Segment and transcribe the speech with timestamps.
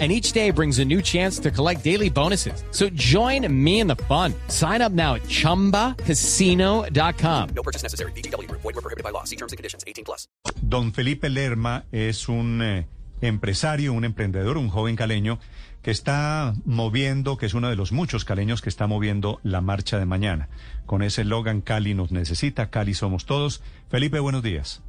[0.00, 2.64] And each day brings a new chance to collect daily bonuses.
[2.72, 4.34] So join me in the fun.
[4.48, 7.48] Sign up now at chumbacasino.com.
[7.54, 8.10] No purchase necessary.
[8.16, 8.50] BGW.
[8.50, 9.22] Void were prohibited by law.
[9.22, 9.84] See terms and conditions.
[9.86, 10.26] 18 plus.
[10.60, 12.88] Don Felipe Lerma es un eh,
[13.20, 15.38] empresario, un emprendedor, un joven caleño
[15.82, 19.98] que está moviendo, que es uno de los muchos caleños que está moviendo la marcha
[19.98, 20.48] de mañana.
[20.86, 23.62] Con ese Logan Cali nos necesita, Cali somos todos.
[23.90, 24.82] Felipe, buenos días.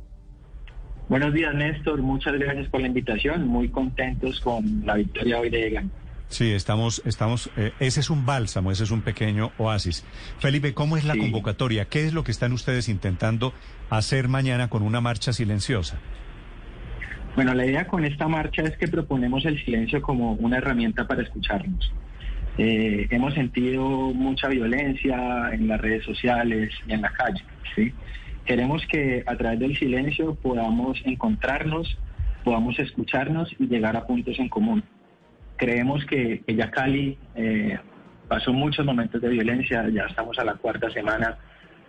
[1.07, 2.01] Buenos días, Néstor.
[2.01, 3.47] Muchas gracias por la invitación.
[3.47, 5.91] Muy contentos con la victoria hoy de Egan.
[6.27, 10.03] Sí, estamos, estamos, eh, ese es un bálsamo, ese es un pequeño oasis.
[10.39, 11.19] Felipe, ¿cómo es la Sí.
[11.19, 11.85] convocatoria?
[11.85, 13.53] ¿Qué es lo que están ustedes intentando
[13.91, 15.99] hacer mañana con una marcha silenciosa?
[17.35, 21.21] Bueno, la idea con esta marcha es que proponemos el silencio como una herramienta para
[21.21, 21.91] escucharnos.
[22.57, 27.43] Eh, hemos sentido mucha violencia en las redes sociales y en la calle.
[27.75, 27.93] ¿sí?
[28.45, 31.97] Queremos que a través del silencio podamos encontrarnos,
[32.43, 34.83] podamos escucharnos y llegar a puntos en común.
[35.57, 37.79] Creemos que, que ya Cali eh,
[38.27, 41.37] pasó muchos momentos de violencia, ya estamos a la cuarta semana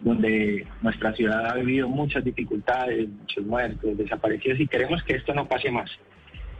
[0.00, 5.46] donde nuestra ciudad ha vivido muchas dificultades, muchos muertos, desaparecidos y queremos que esto no
[5.46, 5.90] pase más.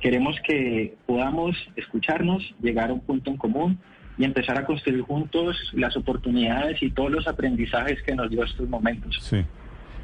[0.01, 3.79] Queremos que podamos escucharnos, llegar a un punto en común
[4.19, 8.69] y empezar a construir juntos las oportunidades y todos los aprendizajes que nos dio estos
[8.69, 9.19] momentos.
[9.23, 9.45] Sí.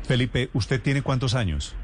[0.05, 1.75] Felipe, ¿usted tiene cuántos años?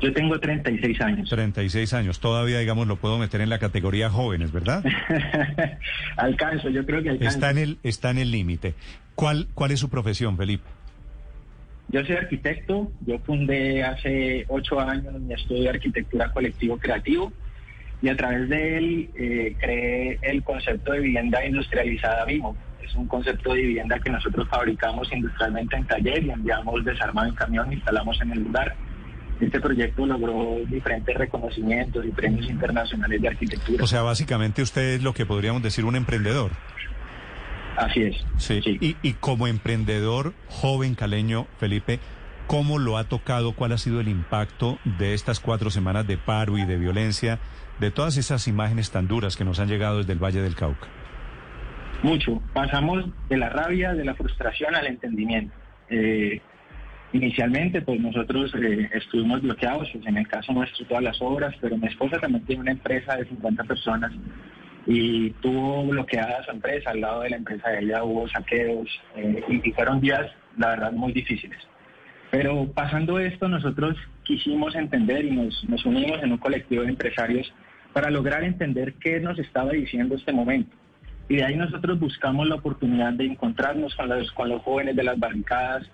[0.00, 1.28] Yo tengo 36 años.
[1.30, 2.20] 36 años.
[2.20, 4.84] Todavía, digamos, lo puedo meter en la categoría jóvenes, ¿verdad?
[6.16, 7.34] alcanzo, yo creo que alcanzo.
[7.34, 8.74] Está en el, está en el límite.
[9.14, 10.64] ¿Cuál, ¿Cuál es su profesión, Felipe?
[11.88, 17.32] Yo soy arquitecto, yo fundé hace ocho años mi estudio de arquitectura colectivo creativo
[18.02, 22.56] y a través de él eh, creé el concepto de vivienda industrializada Vimo.
[22.82, 27.34] Es un concepto de vivienda que nosotros fabricamos industrialmente en taller y enviamos desarmado en
[27.34, 28.74] camión e instalamos en el lugar.
[29.40, 33.84] Este proyecto logró diferentes reconocimientos y premios internacionales de arquitectura.
[33.84, 36.52] O sea, básicamente usted es lo que podríamos decir un emprendedor.
[37.76, 38.16] Así es.
[38.38, 38.60] Sí.
[38.64, 42.00] Y, y como emprendedor joven caleño, Felipe,
[42.46, 43.52] ¿cómo lo ha tocado?
[43.52, 47.38] ¿Cuál ha sido el impacto de estas cuatro semanas de paro y de violencia,
[47.78, 50.88] de todas esas imágenes tan duras que nos han llegado desde el Valle del Cauca?
[52.02, 52.42] Mucho.
[52.52, 55.54] Pasamos de la rabia, de la frustración al entendimiento.
[55.88, 56.40] Eh,
[57.12, 61.76] inicialmente, pues nosotros eh, estuvimos bloqueados, pues, en el caso nuestro todas las obras, pero
[61.76, 64.12] mi esposa también tiene una empresa de 50 personas
[64.86, 69.42] y tuvo bloqueada su empresa, al lado de la empresa de ella hubo saqueos eh,
[69.64, 71.58] y, fueron días, la verdad, muy difíciles.
[72.30, 77.52] Pero pasando esto, nosotros quisimos entender y nos, nos unimos en un colectivo de empresarios
[77.92, 80.76] para lograr entender qué nos estaba diciendo este momento.
[81.28, 85.02] Y de ahí nosotros buscamos la oportunidad de encontrarnos con los, con los jóvenes de
[85.02, 85.88] las barricadas,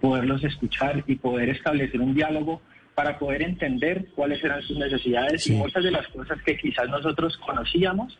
[0.00, 2.62] poderlos escuchar y poder establecer un diálogo
[2.94, 5.54] para poder entender cuáles eran sus necesidades Sí.
[5.54, 8.18] y muchas de las cosas que quizás nosotros conocíamos,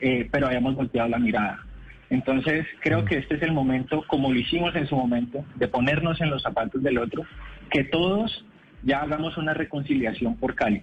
[0.00, 1.64] eh, pero habíamos volteado la mirada.
[2.10, 6.20] Entonces, creo que este es el momento, como lo hicimos en su momento, de ponernos
[6.20, 7.24] en los zapatos del otro,
[7.70, 8.44] que todos
[8.82, 10.82] ya hagamos una reconciliación por Cali,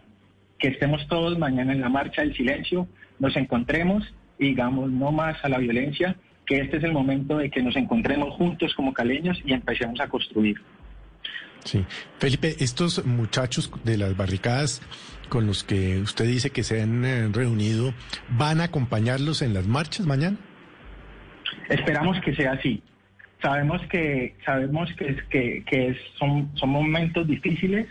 [0.57, 2.87] que estemos todos mañana en la marcha del silencio,
[3.19, 4.03] nos encontremos
[4.39, 6.15] y digamos no más a la violencia,
[6.45, 10.07] que este es el momento de que nos encontremos juntos como caleños y empecemos a
[10.07, 10.55] construir.
[11.65, 11.83] Sí.
[12.19, 14.81] Felipe, estos muchachos de las barricadas
[15.27, 17.93] con los que usted dice que se han eh, reunido,
[18.29, 20.37] ¿van a acompañarlos en las marchas mañana?
[21.69, 22.81] Esperamos que sea así.
[23.41, 27.87] Sabemos que sabemos que es- que, que es- son, son momentos difíciles.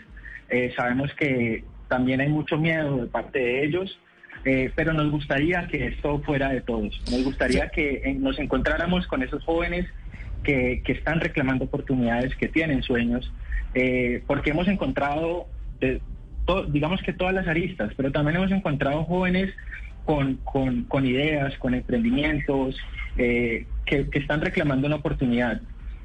[0.49, 3.99] eh, sabemos que también hay mucho miedo de parte de ellos,
[4.45, 7.01] eh, pero nos gustaría que esto fuera de todos.
[7.11, 9.85] Nos gustaría que eh, nos encontráramos con esos jóvenes
[10.43, 13.31] que, que están reclamando oportunidades, que tienen sueños,
[13.73, 15.47] eh, porque hemos encontrado,
[16.45, 19.53] to- digamos que todas las aristas, pero también hemos encontrado jóvenes
[20.05, 22.77] con, con, con ideas, con emprendimientos,
[23.17, 25.59] que, que están reclamando una oportunidad.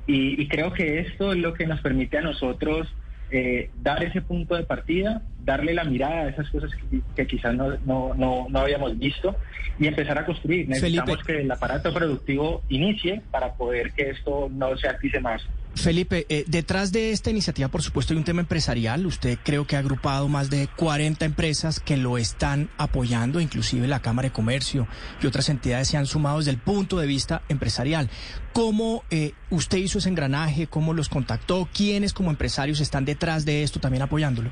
[0.06, 2.92] Y, y creo que esto es lo que nos permite a nosotros
[3.32, 7.54] eh, dar ese punto de partida, darle la mirada a esas cosas que, que quizás
[7.54, 9.36] no, no, no, no habíamos visto
[9.78, 10.68] y empezar a construir.
[10.68, 11.32] Necesitamos Felipe.
[11.32, 15.42] que el aparato productivo inicie para poder que esto no se atice más.
[15.74, 19.06] Felipe, eh, detrás de esta iniciativa, por supuesto, hay un tema empresarial.
[19.06, 24.00] Usted creo que ha agrupado más de 40 empresas que lo están apoyando, inclusive la
[24.00, 24.86] Cámara de Comercio
[25.22, 28.10] y otras entidades se han sumado desde el punto de vista empresarial.
[28.52, 30.66] ¿Cómo eh, usted hizo ese engranaje?
[30.66, 31.68] ¿Cómo los contactó?
[31.74, 34.50] ¿Quiénes como empresarios están detrás de esto también apoyándolo?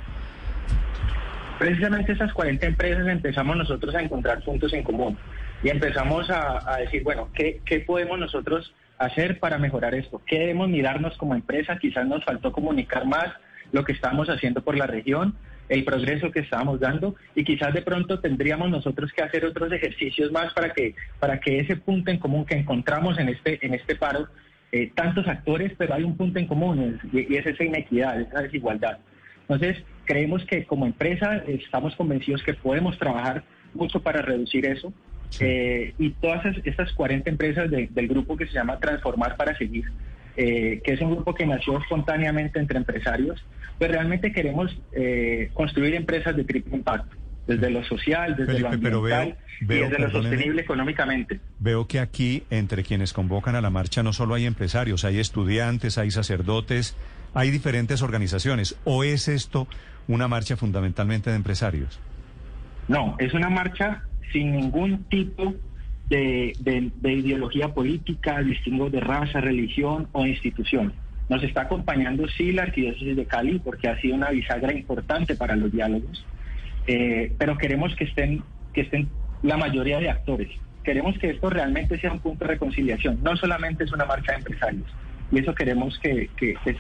[1.59, 5.19] Precisamente esas 40 empresas empezamos nosotros a encontrar puntos en común
[5.63, 10.20] y empezamos a, decir, bueno, ¿qué, ¿qué podemos nosotros hacer para mejorar esto?
[10.26, 11.79] ¿Qué debemos mirarnos como empresa?
[11.79, 13.32] Quizás nos faltó comunicar más
[13.73, 15.35] lo que estamos haciendo por la región,
[15.69, 20.31] el progreso que estábamos dando y quizás de pronto tendríamos nosotros que hacer otros ejercicios
[20.31, 23.97] más para que, para que ese punto en común que encontramos en este, en este
[23.97, 24.29] paro,
[24.70, 28.43] eh, tantos actores, pero hay un punto en común y, y es esa inequidad, esa
[28.43, 28.99] desigualdad.
[29.49, 34.93] Entonces, creemos que como empresa estamos convencidos que podemos trabajar mucho para reducir eso.
[35.38, 39.85] Eh, y todas estas 40 empresas del grupo que se llama Transformar para Seguir,
[40.37, 43.44] eh, que es un grupo que nació espontáneamente entre empresarios,
[43.79, 47.17] pues realmente queremos eh, construir empresas de triple impacto,
[47.47, 51.41] desde lo social, desde lo ambiental y desde lo sostenible económicamente.
[51.59, 55.99] Veo que aquí, entre quienes convocan a la marcha, no solo hay empresarios, hay estudiantes,
[55.99, 56.97] hay sacerdotes,
[57.35, 58.76] hay diferentes organizaciones.
[58.85, 59.67] ¿O es esto
[60.09, 62.00] una marcha fundamentalmente de empresarios?
[62.88, 65.55] No, es una marcha sin ningún tipo
[66.09, 70.93] de, ideología política, distingo de raza, religión o institución.
[71.29, 75.55] Nos está acompañando sí la Arquidiócesis de Cali porque ha sido una bisagra importante para
[75.55, 76.27] los diálogos,
[76.88, 78.43] eh, pero queremos que estén,
[78.73, 79.09] que estén
[79.43, 80.50] la mayoría de actores.
[80.83, 84.38] Queremos que esto realmente sea un punto de reconciliación, no solamente es una marcha de
[84.38, 84.87] empresarios,
[85.31, 86.29] y eso queremos que,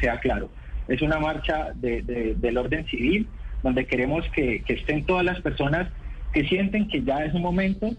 [0.00, 0.50] sea claro.
[0.88, 3.28] Es una marcha del orden civil,
[3.62, 5.86] donde queremos que estén todas las personas
[6.32, 7.90] que sienten que ya es un momento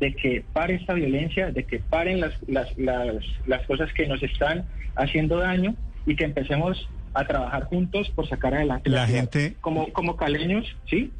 [0.00, 4.22] de que pare esta violencia, de que paren las, las, las, las cosas que nos
[4.22, 4.64] están
[4.96, 5.74] haciendo daño
[6.06, 11.12] y que empecemos a trabajar juntos por sacar adelante la, gente como como caleños, ¿sí?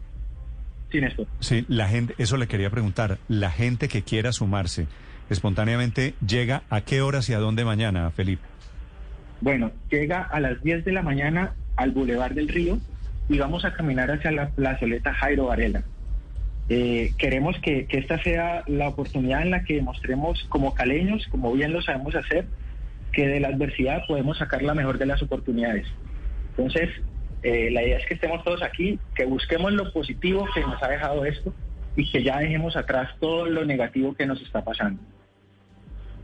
[0.90, 1.26] Sin esto.
[1.40, 4.86] Sí, la gente, eso le quería preguntar, la gente que quiera sumarse
[5.30, 8.42] espontáneamente llega a qué horas y a dónde mañana, Felipe?
[9.40, 12.78] Bueno, llega a las 10 de la mañana al Boulevard del Río
[13.28, 15.82] y vamos a caminar hacia la plazoleta Jairo Varela.
[16.68, 21.72] Eh, queremos que, esta sea la oportunidad en la que demostremos como caleños, como bien
[21.72, 22.46] lo sabemos hacer,
[23.12, 25.86] que de la adversidad podemos sacar la mejor de las oportunidades.
[26.50, 26.90] Entonces,
[27.42, 30.88] eh, la idea es que estemos todos aquí, que busquemos lo positivo que nos ha
[30.88, 31.52] dejado esto
[31.96, 35.00] y que ya dejemos atrás todo lo negativo que nos está pasando.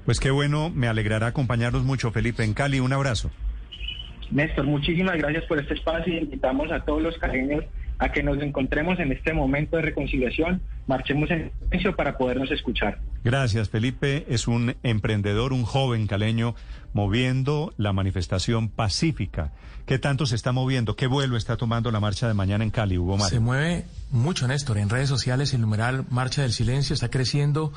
[0.06, 2.42] Pues qué bueno, me alegrará acompañarlos mucho, Felipe.
[2.42, 3.30] En Cali, un abrazo.
[4.30, 7.64] Néstor, muchísimas gracias por este espacio y invitamos a todos los caleños
[8.00, 12.98] a que nos encontremos en este momento de reconciliación, marchemos en silencio para podernos escuchar.
[13.22, 14.24] Gracias, Felipe.
[14.28, 16.54] Es un emprendedor, un joven caleño,
[16.94, 19.52] moviendo la manifestación pacífica.
[19.84, 20.96] ¿Qué tanto se está moviendo?
[20.96, 24.78] ¿Qué vuelo está tomando la marcha de mañana en Cali, Hugo Se mueve mucho, Néstor.
[24.78, 27.72] En redes sociales el numeral Marcha del Silencio está creciendo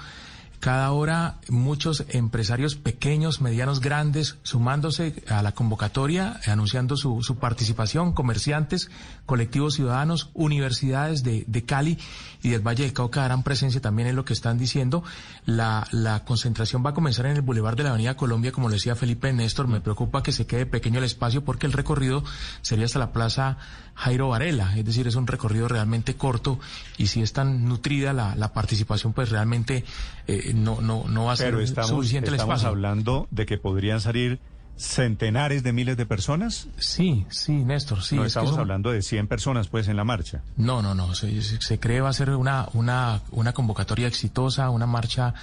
[0.64, 8.14] cada hora muchos empresarios pequeños, medianos, grandes, sumándose a la convocatoria, anunciando su, su participación,
[8.14, 8.90] comerciantes,
[9.26, 12.00] colectivos ciudadanos, universidades de, de, Cali
[12.42, 15.04] y del Valle del Cauca darán presencia también en lo que están diciendo.
[15.46, 18.76] La, la concentración va a comenzar en el Boulevard de la Avenida Colombia, como le
[18.76, 22.24] decía Felipe Néstor, me preocupa que se quede pequeño el espacio porque el recorrido
[22.62, 23.58] sería hasta la Plaza
[23.96, 26.58] Jairo Varela, es decir, es un recorrido realmente corto
[26.98, 29.84] y si es tan nutrida la, la participación, pues realmente...
[30.26, 32.56] Eh, no, no, no va a ser suficiente el espacio.
[32.56, 34.40] Estamos hablando de que podrían salir
[34.76, 36.68] centenares de miles de personas?
[36.78, 38.16] Sí, sí, Néstor, sí.
[38.16, 40.42] No estamos hablando de 100 personas, pues, en la marcha.
[40.58, 41.14] No, no, no.
[41.16, 45.34] Se, se cree va a ser una, una, una convocatoria exitosa, una marcha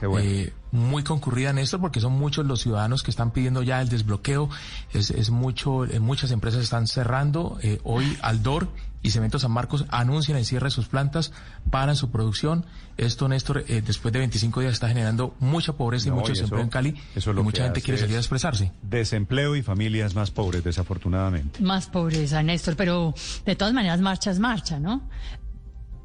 [0.00, 4.48] eh, muy concurrida, Néstor, porque son muchos los ciudadanos que están pidiendo ya el desbloqueo.
[4.92, 7.58] Es, es mucho, eh, muchas empresas están cerrando.
[7.62, 8.68] Eh, hoy Aldor
[9.02, 11.32] y Cemento San Marcos anuncian el cierre de sus plantas,
[11.70, 12.66] paran su producción.
[12.96, 16.68] Esto, Néstor, eh, después de 25 días está generando mucha pobreza y mucho desempleo en
[16.68, 16.94] Cali.
[17.14, 18.72] y mucha gente quiere salir a expresarse.
[18.82, 21.62] Desempleo y familias más pobres, desafortunadamente.
[21.62, 23.14] Más pobreza, Néstor, pero
[23.46, 25.02] de todas maneras marcha es marcha, ¿no?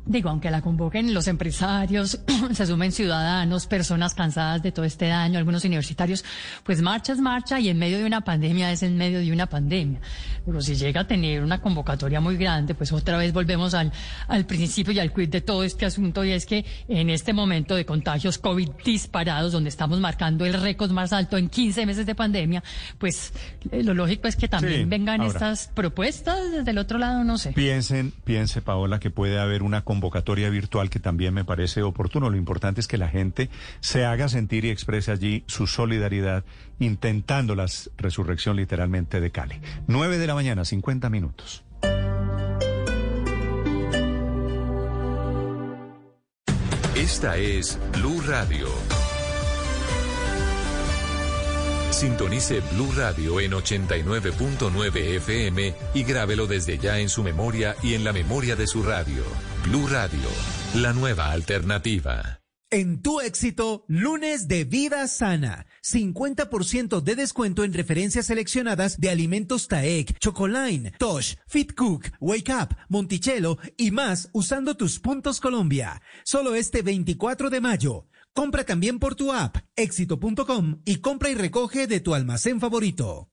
[0.05, 2.19] Digo, aunque la convoquen los empresarios,
[2.51, 6.25] se sumen ciudadanos, personas cansadas de todo este daño, algunos universitarios,
[6.63, 9.47] pues marcha es marcha y en medio de una pandemia es en medio de una
[9.47, 10.01] pandemia.
[10.45, 13.93] Pero si llega a tener una convocatoria muy grande, pues otra vez volvemos al,
[14.27, 17.75] al principio y al quid de todo este asunto y es que en este momento
[17.75, 22.13] de contagios COVID disparados, donde estamos marcando el récord más alto en 15 meses de
[22.13, 22.61] pandemia,
[22.97, 23.31] pues
[23.71, 27.53] eh, lo lógico es que también vengan estas propuestas desde el otro lado, no sé.
[27.53, 32.31] Piensen, piense Paola que puede haber una convocatoria virtual que también me parece oportuno.
[32.31, 36.43] Lo importante es que la gente se haga sentir y exprese allí su solidaridad
[36.79, 39.61] intentando la resurrección literalmente de Cali.
[39.85, 41.63] 9 de la mañana, 50 minutos.
[46.95, 48.67] Esta es Blue Radio.
[51.91, 58.03] Sintonice Blue Radio en 89.9 FM y grábelo desde ya en su memoria y en
[58.03, 59.52] la memoria de su radio.
[59.63, 60.29] Blue Radio,
[60.75, 62.41] la nueva alternativa.
[62.69, 65.67] En tu éxito, lunes de vida sana.
[65.83, 72.75] 50% de descuento en referencias seleccionadas de alimentos Taek, Chocoline, Tosh, Fit Cook, Wake Up,
[72.89, 76.01] Monticello y más usando tus puntos Colombia.
[76.25, 78.07] Solo este 24 de mayo.
[78.33, 83.29] Compra también por tu app, éxito.com y compra y recoge de tu almacén favorito.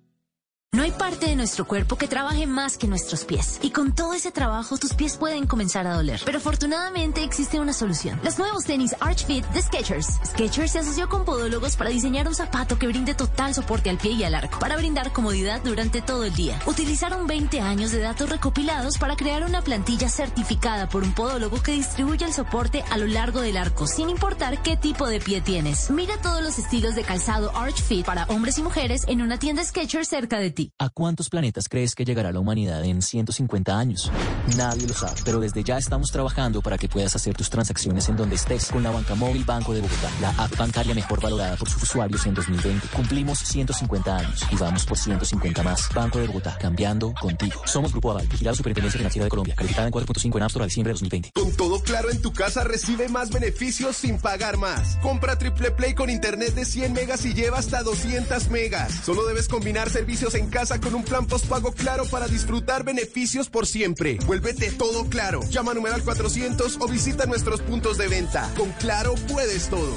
[0.74, 3.58] No hay parte de nuestro cuerpo que trabaje más que nuestros pies.
[3.60, 6.22] Y con todo ese trabajo, tus pies pueden comenzar a doler.
[6.24, 8.18] Pero afortunadamente existe una solución.
[8.24, 10.18] Los nuevos tenis Arch Fit de Skechers.
[10.24, 14.12] Skechers se asoció con podólogos para diseñar un zapato que brinde total soporte al pie
[14.12, 16.58] y al arco, para brindar comodidad durante todo el día.
[16.64, 21.72] Utilizaron 20 años de datos recopilados para crear una plantilla certificada por un podólogo que
[21.72, 25.90] distribuye el soporte a lo largo del arco, sin importar qué tipo de pie tienes.
[25.90, 29.62] Mira todos los estilos de calzado Arch Fit para hombres y mujeres en una tienda
[29.62, 30.61] Skechers cerca de ti.
[30.78, 34.10] ¿A cuántos planetas crees que llegará la humanidad en 150 años?
[34.56, 38.16] Nadie lo sabe, pero desde ya estamos trabajando para que puedas hacer tus transacciones en
[38.16, 41.68] donde estés con la banca móvil Banco de Bogotá, la app bancaria mejor valorada por
[41.68, 42.88] sus usuarios en 2020.
[42.88, 45.88] Cumplimos 150 años y vamos por 150 más.
[45.94, 47.62] Banco de Bogotá, cambiando contigo.
[47.64, 50.66] Somos Grupo Aval, vigilado Superintendencia Financiera de Colombia, calificada en 4.5 en App Store a
[50.66, 51.30] diciembre de 2020.
[51.34, 54.96] Con todo claro en tu casa recibe más beneficios sin pagar más.
[55.02, 58.92] Compra Triple Play con internet de 100 megas y lleva hasta 200 megas.
[59.04, 63.66] Solo debes combinar servicios en casa con un plan postpago claro para disfrutar beneficios por
[63.66, 64.18] siempre.
[64.26, 65.40] Vuélvete todo claro.
[65.50, 68.48] Llama a numeral 400 o visita nuestros puntos de venta.
[68.56, 69.92] Con Claro puedes todo.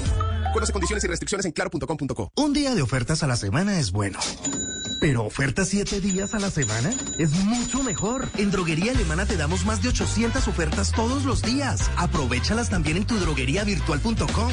[0.52, 2.32] Conoce condiciones y restricciones en claro.com.co.
[2.34, 4.18] Un día de ofertas a la semana es bueno.
[5.00, 8.28] Pero ofertas siete días a la semana es mucho mejor.
[8.38, 11.90] En Droguería Alemana te damos más de 800 ofertas todos los días.
[11.96, 14.52] Aprovechalas también en tu drogueriavirtual.com.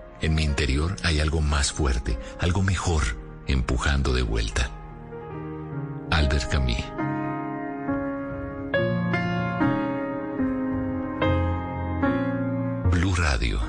[0.21, 3.03] en mi interior hay algo más fuerte, algo mejor,
[3.47, 4.69] empujando de vuelta.
[6.11, 6.77] Albert Camus.
[12.91, 13.59] Blue Radio,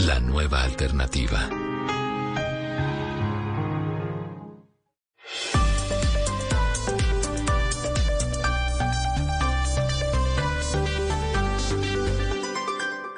[0.00, 1.48] la nueva alternativa.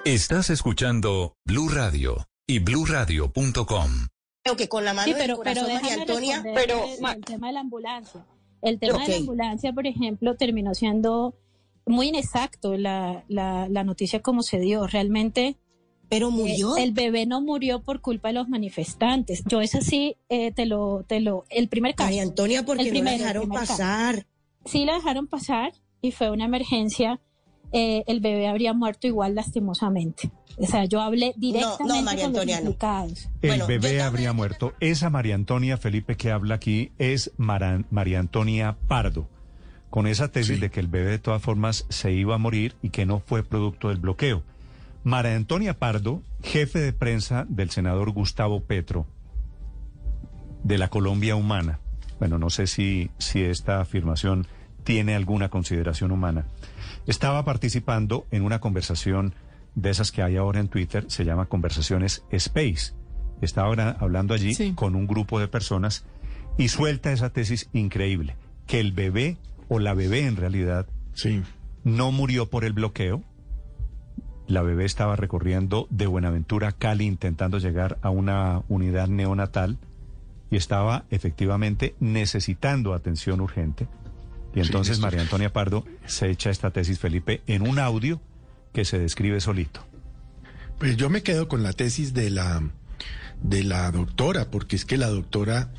[0.04, 3.90] Estás escuchando Blue Radio y bluradio.com.
[4.42, 7.24] Creo que con la mano Sí, pero, del pero corazón, María Antonia, pero el, el
[7.24, 8.26] tema de la ambulancia.
[8.62, 11.36] El tema de la ambulancia, por ejemplo, terminó siendo
[11.86, 14.86] muy inexacto la, la, la noticia como se dio.
[14.86, 15.58] Realmente.
[16.08, 16.78] Pero murió.
[16.78, 19.44] el bebé no murió por culpa de los manifestantes.
[19.46, 22.06] Yo es así, eh, te lo, te lo, el primer caso.
[22.06, 23.72] María Antonia, ¿por qué el no la dejaron caso.
[23.72, 24.26] pasar?
[24.64, 27.20] Sí la dejaron pasar y fue una emergencia.
[27.72, 30.30] Eh, el bebé habría muerto igual lastimosamente.
[30.56, 33.28] O sea, yo hablé directamente María con los Antonia, implicados.
[33.42, 34.72] El bebé habría muerto.
[34.80, 39.28] Esa María Antonia Felipe que habla aquí es Mara- María Antonia Pardo,
[39.90, 42.88] con esa tesis de que el bebé de todas formas se iba a morir y
[42.90, 44.42] que no fue producto del bloqueo.
[45.04, 49.06] María Antonia Pardo, jefe de prensa del senador Gustavo Petro,
[50.64, 51.80] de la Colombia Humana.
[52.18, 54.46] Bueno, no sé si, si esta afirmación
[54.88, 56.47] tiene alguna consideración humana.
[57.07, 59.35] Estaba participando en una conversación
[59.75, 62.95] de esas que hay ahora en Twitter, se llama Conversaciones Space.
[63.42, 64.73] estaba hablando allí Sí.
[64.75, 66.07] con un grupo de personas
[66.57, 68.35] y suelta esa tesis increíble,
[68.66, 69.37] que el bebé
[69.68, 70.87] o la bebé en realidad
[71.85, 73.23] no murió por el bloqueo.
[74.47, 79.76] La bebé estaba recorriendo de Buenaventura a Cali intentando llegar a una unidad neonatal
[80.50, 83.87] y estaba efectivamente necesitando atención urgente.
[84.58, 88.20] Y entonces María Antonia Pardo se echa esta tesis, Felipe, en un audio
[88.72, 89.86] que se describe solito.
[90.80, 92.68] Pues yo me quedo con la tesis de la,
[93.40, 95.70] de la doctora, porque es que la doctora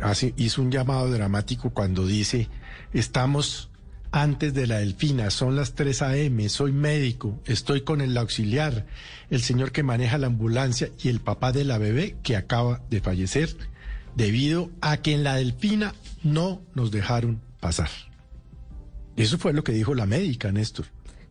[0.00, 2.48] hace, hizo un llamado dramático cuando dice,
[2.94, 3.68] estamos
[4.10, 8.86] antes de la delfina, son las 3 a.m., soy médico, estoy con el auxiliar,
[9.28, 13.02] el señor que maneja la ambulancia y el papá de la bebé que acaba de
[13.02, 13.54] fallecer
[14.16, 17.90] debido a que en la delfina no nos dejaron pasar.
[19.16, 20.86] Eso fue lo que dijo la médica, Néstor.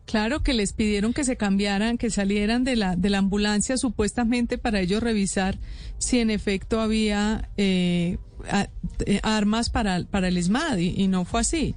[0.06, 4.58] Claro que les pidieron que se cambiaran, que salieran de la, de la ambulancia supuestamente
[4.58, 5.58] para ellos revisar
[5.98, 8.18] si en efecto había eh,
[9.06, 11.74] eh, armas para, para el ESMAD y, y no fue así.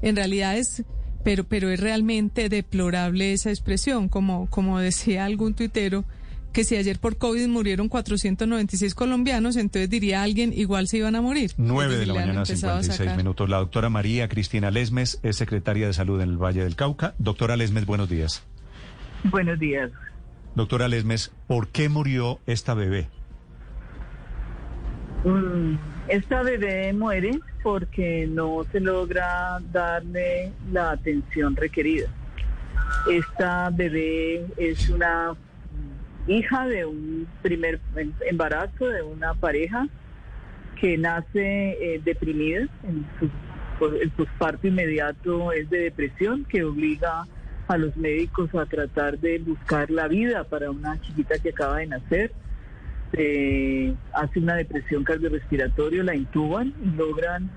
[0.00, 0.84] En realidad es,
[1.24, 6.04] pero, pero es realmente deplorable esa expresión, como, como decía algún tuitero,
[6.58, 11.22] que si ayer por COVID murieron 496 colombianos, entonces diría alguien, igual se iban a
[11.22, 11.52] morir.
[11.56, 13.16] 9 de la mañana, empezado a 56 sacar.
[13.16, 13.48] minutos.
[13.48, 17.14] La doctora María Cristina Lesmes es secretaria de Salud en el Valle del Cauca.
[17.18, 18.42] Doctora Lesmes, buenos días.
[19.22, 19.92] Buenos días.
[20.56, 23.06] Doctora Lesmes, ¿por qué murió esta bebé?
[25.24, 25.76] Mm,
[26.08, 32.08] Esta bebé muere porque no se logra darle la atención requerida.
[33.08, 35.36] Esta bebé es una
[36.28, 39.88] hija de un primer em- embarazo de una pareja
[40.80, 42.68] que nace eh, deprimida.
[42.84, 43.30] En su,
[43.86, 47.26] el posparto inmediato es de depresión que obliga
[47.68, 51.86] a los médicos a tratar de buscar la vida para una chiquita que acaba de
[51.86, 52.32] nacer.
[53.12, 57.50] Eh, hace una depresión cardiorrespiratoria, la intuban y logran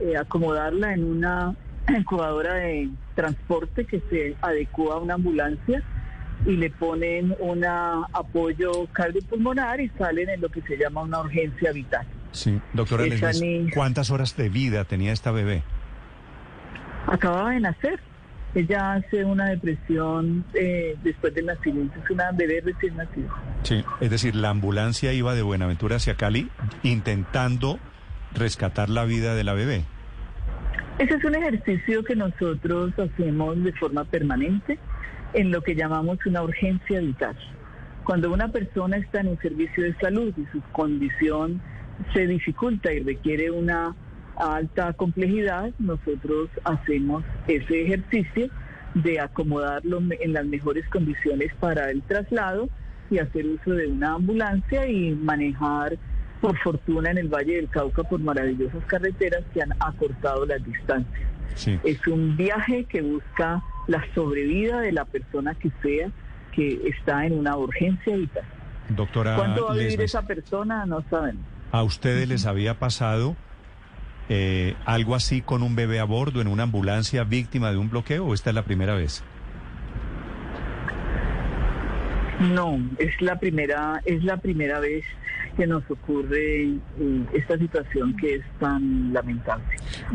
[0.00, 1.54] eh, acomodarla en una
[1.88, 5.82] incubadora de transporte que se adecua a una ambulancia
[6.44, 11.72] y le ponen un apoyo cardiopulmonar y salen en lo que se llama una urgencia
[11.72, 12.06] vital.
[12.32, 15.62] Sí, doctora Lesmes, ¿cuántas horas de vida tenía esta bebé?
[17.06, 18.00] Acababa de nacer.
[18.54, 21.98] Ella hace una depresión eh, después del nacimiento.
[22.02, 23.28] Es una bebé recién nacida.
[23.62, 26.48] Sí, es decir, la ambulancia iba de Buenaventura hacia Cali
[26.82, 27.78] intentando
[28.34, 29.84] rescatar la vida de la bebé.
[30.98, 34.78] Ese es un ejercicio que nosotros hacemos de forma permanente
[35.32, 37.36] en lo que llamamos una urgencia vital.
[38.04, 41.60] Cuando una persona está en un servicio de salud y su condición
[42.14, 43.94] se dificulta y requiere una
[44.36, 48.48] alta complejidad, nosotros hacemos ese ejercicio
[48.94, 52.68] de acomodarlo en las mejores condiciones para el traslado
[53.10, 55.98] y hacer uso de una ambulancia y manejar,
[56.46, 61.28] por fortuna, en el Valle del Cauca por maravillosas carreteras que han acortado las distancias.
[61.56, 61.76] Sí.
[61.82, 66.08] Es un viaje que busca la sobrevida de la persona que sea
[66.52, 68.44] que está en una urgencia vital.
[68.90, 70.86] Doctora ¿Cuánto va a vivir esa persona?
[70.86, 71.42] No sabemos.
[71.72, 73.34] ¿a ustedes les había pasado
[74.28, 78.24] eh, algo así con un bebé a bordo en una ambulancia víctima de un bloqueo
[78.24, 79.24] o esta es la primera vez?
[82.38, 85.04] No, es la primera, es la primera vez
[85.56, 86.74] que nos ocurre
[87.32, 89.64] esta situación que es tan lamentable.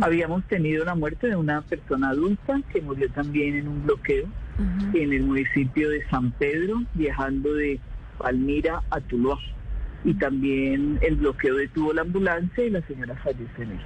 [0.01, 4.27] Habíamos tenido la muerte de una persona adulta que murió también en un bloqueo
[4.93, 7.79] en el municipio de San Pedro, viajando de
[8.19, 9.39] Palmira a Tuluá.
[10.03, 13.79] Y también el bloqueo detuvo la ambulancia y la señora falleció en él.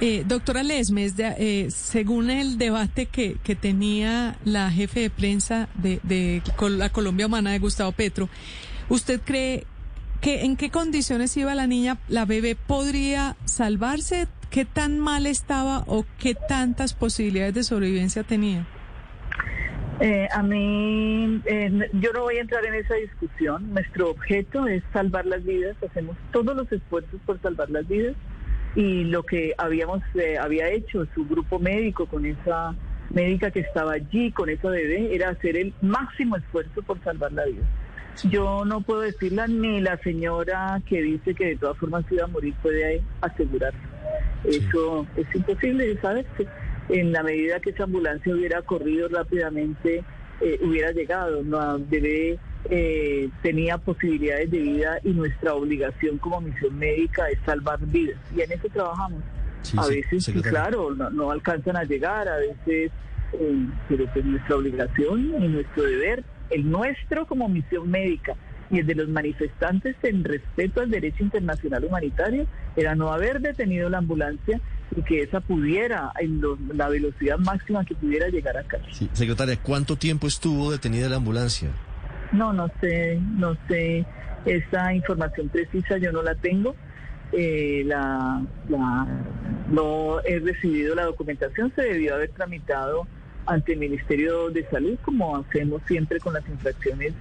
[0.00, 5.68] Eh, doctora Lesmes, de- eh, según el debate que, que tenía la jefe de prensa
[5.76, 8.28] de, de la Colombia Humana de Gustavo Petro,
[8.88, 9.66] ¿usted cree
[10.26, 14.26] en qué condiciones iba la niña, la bebé podría salvarse?
[14.50, 18.66] ¿Qué tan mal estaba o qué tantas posibilidades de sobrevivencia tenía?
[20.00, 21.40] Eh, a mí,
[21.92, 23.72] yo no voy a entrar en esa discusión.
[23.72, 25.76] Nuestro objeto es salvar las vidas.
[25.82, 28.16] Hacemos todos los esfuerzos por salvar las vidas.
[28.74, 32.74] Y lo que habíamos eh, había hecho su grupo médico con esa
[33.10, 37.44] médica que estaba allí, con esa bebé, era hacer el máximo esfuerzo por salvar la
[37.44, 37.62] vida.
[38.22, 42.28] Yo no puedo decirla ni la señora que dice que de todas formas iba a
[42.28, 43.80] morir puede asegurarlo.
[44.44, 46.46] Eso es imposible de saberse.
[46.88, 50.04] En la medida que esa ambulancia hubiera corrido rápidamente,
[50.40, 51.42] eh, hubiera llegado.
[51.42, 52.38] La bebé
[52.70, 58.18] eh, tenía posibilidades de vida y nuestra obligación como misión médica es salvar vidas.
[58.36, 59.22] Y en eso trabajamos.
[59.62, 62.92] Sí, a veces, sí, claro, no, no alcanzan a llegar, a veces,
[63.32, 68.34] eh, pero pues nuestra obligación y nuestro deber, el nuestro como misión médica
[68.70, 73.88] y el de los manifestantes en respeto al derecho internacional humanitario era no haber detenido
[73.90, 74.60] la ambulancia
[74.96, 78.78] y que esa pudiera, en lo- la velocidad máxima que pudiera llegar acá.
[78.92, 81.70] Sí, secretaria, ¿cuánto tiempo estuvo detenida la ambulancia?
[82.32, 84.04] No, no sé, no sé,
[84.44, 86.74] esa información precisa yo no la tengo.
[87.32, 89.06] Eh, la, la-
[89.70, 93.06] no he recibido la documentación, se debió haber tramitado
[93.46, 97.12] ante el Ministerio de Salud, como hacemos siempre con las infracciones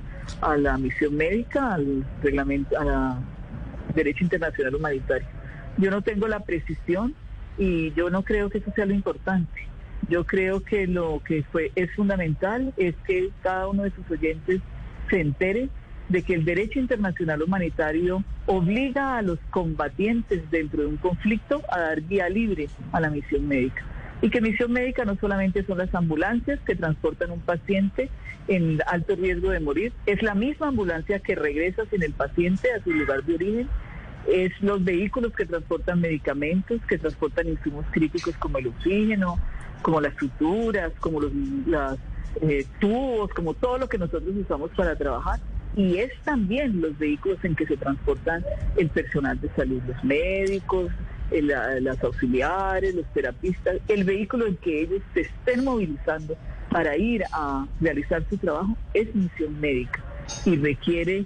[0.41, 3.19] a la misión médica, al reglamento, a
[3.93, 5.27] derecho internacional humanitario.
[5.77, 7.13] Yo no tengo la precisión
[7.57, 9.67] y yo no creo que eso sea lo importante.
[10.09, 14.61] Yo creo que lo que fue es fundamental es que cada uno de sus oyentes
[15.09, 15.69] se entere
[16.09, 21.79] de que el derecho internacional humanitario obliga a los combatientes dentro de un conflicto a
[21.79, 23.83] dar guía libre a la misión médica.
[24.23, 28.09] Y que misión médica no solamente son las ambulancias que transportan un paciente
[28.47, 32.81] en alto riesgo de morir, es la misma ambulancia que regresa sin el paciente a
[32.81, 33.69] su lugar de origen,
[34.31, 39.39] es los vehículos que transportan medicamentos, que transportan insumos críticos como el oxígeno,
[39.81, 41.33] como las suturas, como los
[41.67, 41.97] las,
[42.41, 45.41] eh, tubos, como todo lo que nosotros usamos para trabajar.
[45.75, 48.45] Y es también los vehículos en que se transportan
[48.77, 50.93] el personal de salud, los médicos,
[51.33, 56.37] el- la- las auxiliares, los terapistas, el vehículo en que ellos se estén movilizando
[56.69, 60.03] para ir a realizar su trabajo es misión médica
[60.45, 61.25] y requiere